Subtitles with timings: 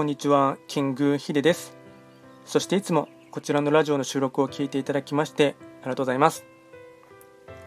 [0.00, 1.76] こんにちは、キングヒデです。
[2.46, 6.46] そしていつもこちらのラジオの収録を聞いていただきましてありがとうございます。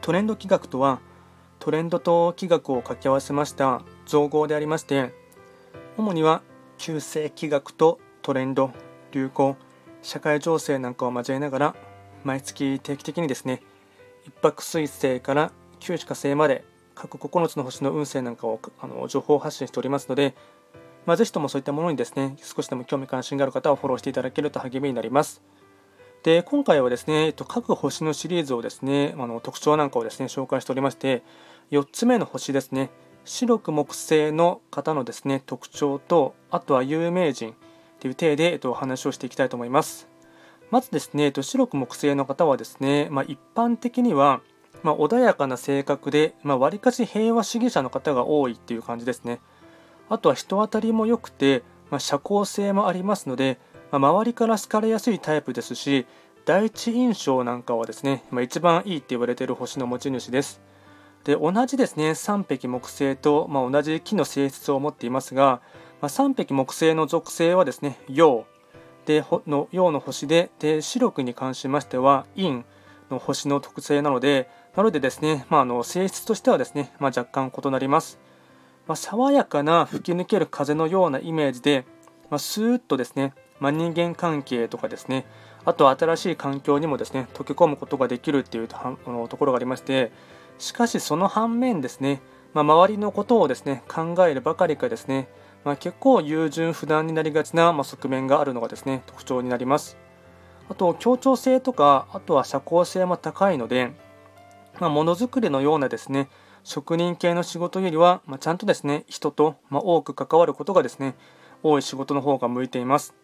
[0.00, 0.98] トレンド企画とは、
[1.60, 5.14] トレンドと企画を掛け合わせました造語でありまして、
[5.96, 6.42] 主には
[6.78, 8.72] 旧世企画とトレンド、
[9.12, 9.56] 流行、
[10.02, 11.76] 社会情勢なんかを交えながら、
[12.24, 13.62] 毎月定期的にですね、
[14.26, 16.64] 一泊水星から九死火星まで
[16.96, 20.34] 各9つの星の運勢なんかをあの情報発信しておりますので、
[21.06, 25.40] まあ、ぜひともそういったものにですね、少しでも興味関心がある方はフォローしていただけると励みになります。
[26.24, 31.22] で、今回はですね、えっと各星のシリーズをですね、あの特徴なんかをですね、紹介しておりまして、
[31.70, 32.90] 4つ目の星ですね、
[33.24, 37.54] 白く木星の方のですね、特徴と、あとは有名人
[38.00, 40.08] という体で、えっと、お話をしていきたいと思います。
[40.72, 44.40] まずですね、えっと白く木星の方はですね、まあ、一般的には、
[44.82, 49.40] まあ、穏やかな性格で、まあ、割かし平和主義者の方が多いっていう感じですね。
[50.08, 53.58] あとは人当たりも良くて、まあ、社交性もありますので、
[53.90, 56.06] まあ、周りから好かれやすいタイプですし、
[56.44, 60.60] 第一印象なんかはですね、まあ、一番いいって言われている星の持ち主です。
[61.26, 65.60] で同じですね三匹木星と、まあ、同じ木の性質を持っていますが、
[66.00, 68.46] まあ、三匹木星の属性はですね陽
[69.06, 72.64] での陽の星でで白くに関しましては陰
[73.10, 78.20] の星の特性なのでなのでですね、ま、あの性質としてはですね、まあ、若干異なります。
[78.86, 81.84] まあ、爽やかな吹き抜ける風のようなイメージで、
[82.30, 85.26] まあ、スーッとですね、まあ、人間関係とかですね、
[85.64, 88.76] あと新しい環境にもですね、溶け込むことができるっていうと
[89.36, 90.12] ころがありまして、
[90.58, 92.20] しかしその反面ですね、
[92.54, 95.28] まあ、周りのことをですね、考えるばかりかですね、
[95.64, 99.96] まあ、結構優柔不断になりがちな、ま側面があるのがですね、特徴になります。
[100.68, 103.92] あと、協調性とか、あとは社交性も高いので、
[104.78, 106.28] まあ、ものづくりのようなですね、
[106.66, 111.14] 職人系の仕事よりは、まあ、ちゃんとですね、人と、まあ、多く関わることがですね、
[111.62, 113.14] 多い仕事の方が向いています。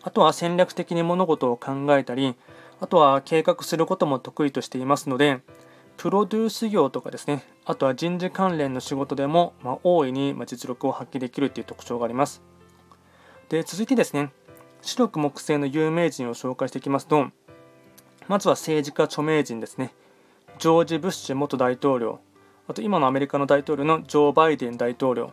[0.00, 2.34] あとは戦略的に物事を考えたり、
[2.80, 5.42] あとは計画することも得意としていますので、
[5.98, 12.40] プロデュース業とかですね、あとは人事関連の仕事でも、まあ、大いに実力を発揮できるという特徴があります。
[13.50, 14.32] で、続いてですね、
[14.80, 17.26] 白く木星の有名人を紹介していきますと、
[18.28, 19.92] まずは政治家著名人ですね。
[20.58, 22.20] ジョージ・ブッシュ元大統領、
[22.70, 25.32] あと今のアメリカの大統領のジョー・バイデン大統領、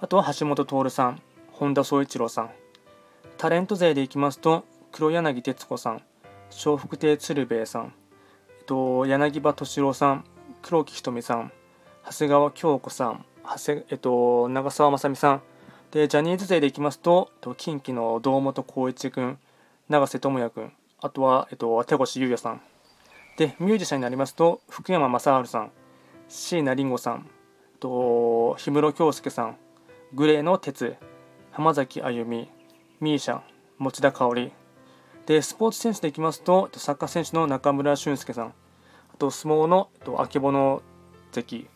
[0.00, 1.20] あとは橋本徹さん、
[1.50, 2.50] 本田宗一郎さん、
[3.36, 6.02] タレント勢でいきますと、黒柳徹子さん、
[6.64, 7.92] 笑福亭鶴瓶さん、
[8.60, 10.24] えっと、柳葉敏郎さん、
[10.62, 11.52] 黒木瞳さん、
[12.04, 15.42] 長谷川京子さん、長谷えっと、長澤まさみさん、
[15.90, 19.36] でジャニーズ勢でいきますと、近畿の堂本光一君、
[19.88, 22.60] 永瀬智也君、あとは、えっと、手越優也さん、
[23.36, 25.72] で、ミュージシャンになりますと、福山雅治さん、
[26.28, 27.28] 椎名林檎さん、
[27.78, 29.56] と氷室京介さん、
[30.12, 30.96] グレーの鉄、
[31.52, 32.50] 浜崎あゆみ、
[33.00, 33.40] ミーシャ、
[33.78, 34.52] 持田香織。
[35.26, 39.88] で、スポーツ選手でいきますと、サッカー選手の中村俊輔さん、あと相撲の
[40.18, 40.82] あけぼの
[41.32, 41.68] 関、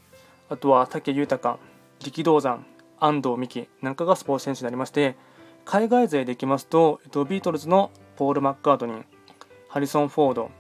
[0.49, 1.59] あとは武豊、
[1.99, 2.67] 力道山、
[2.99, 5.17] 安藤美希なんかがスポーツ選手になりまして、
[5.65, 9.05] 海外勢でいきますと、ビートルズのポール・マッカートニー、
[9.69, 10.51] ハリソン・フォード、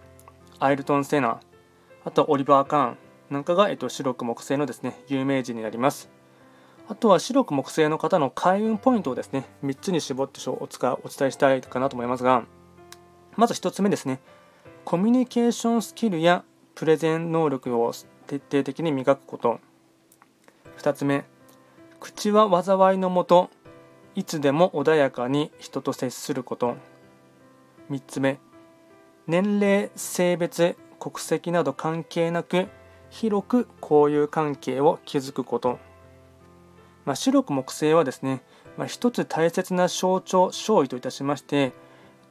[0.59, 1.41] アイルトン・セナ、
[2.05, 2.97] あとオリバー・カーン、
[3.31, 6.11] なんかが、えっと、白く木星のですね、有名人になります。
[6.89, 12.45] あとは白く木星の方の開運ポイントをですね、3つに絞ってお伝えしたいかなと思いますが、
[13.37, 14.21] まず1つ目ですね、
[14.85, 17.93] コミュニケーションスキルやプレゼン能力を
[18.27, 19.61] 徹底的に磨くこと。
[20.79, 21.25] 2つ目、
[22.01, 23.51] 口は災いのもと、
[24.17, 26.75] いつでも穏やかに人と接すること。
[27.93, 28.41] 3つ目、
[29.29, 32.67] 年齢、性別、国籍など関係なく
[33.11, 35.79] 広く交友関係を築くこと、
[37.05, 38.43] まあ、白く木星はですね、
[38.77, 41.73] まあ、一つ大切な象徴勝意といたしまして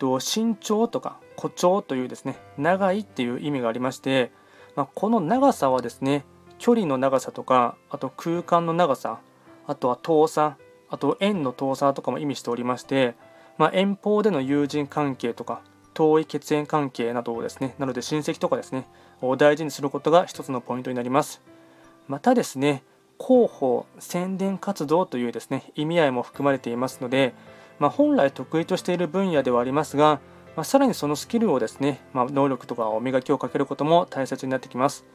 [0.01, 4.31] 身長とか誇張というですね長いっていう意味がありまして、
[4.75, 6.25] まあ、この長さはですね
[6.57, 9.19] 距離の長さとかあと空間の長さ
[9.67, 10.57] あとは遠さ
[10.89, 13.15] あと円の遠さとかも意味しておりまして、
[13.57, 15.61] まあ、遠方での友人関係とか
[15.99, 18.87] 遠い血縁関係などをですねなので親戚とかですね
[19.21, 21.41] を大事にすることが一つのポイントになります。
[22.07, 22.83] またですね、
[23.19, 27.33] 広報、宣伝活動というですね意味合いも含まれていますので、
[27.79, 30.21] まあ、本来得意としている分野ではありますが、
[30.55, 35.05] まあ、さらにそのスキルをですね、まあ、能力とかを磨きをかけることも大切になってきます。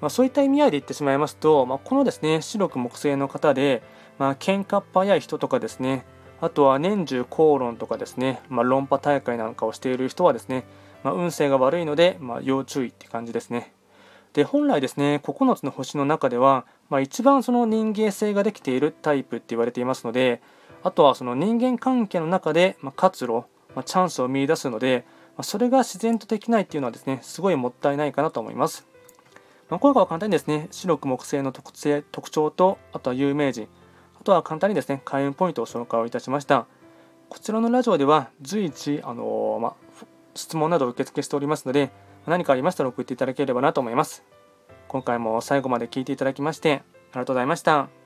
[0.00, 3.82] まそういった意味合いで言ってしまいますと、まこのですね白く木星の方で、
[4.18, 6.04] まあ、喧嘩っ早い人とかですね、
[6.40, 10.64] あとは年中口論とかですね、まあ論破大会なんかをしている人はですね、
[11.02, 13.72] まあ、運勢が悪いので、まあ、要注意って感じですね。
[14.32, 20.42] で本来ですね9つの星の中では、まあ、一番その人間性ができているタイプって言われていますので
[20.82, 23.44] あとはその人間関係の中で、ま活路、
[23.74, 28.86] まチャンスを見いだすので、まそれが自然とできないっていうのはですねすごいもったいないかなと思います。
[29.70, 33.66] まあ、今回は簡単にですね白く木星の特性特徴とあとは有名人
[34.24, 36.66] あとは簡単にですね開運ポイントを紹介をいたしました
[37.28, 39.74] こちらのラジオでは随時あのー、ま
[40.34, 41.90] 質問などを受付しておりますので
[42.26, 44.24] 何かありましたら送っていただければなと思います
[44.88, 46.82] 今回も最後まで聞いていただきましてあり
[47.16, 48.03] がとうございました。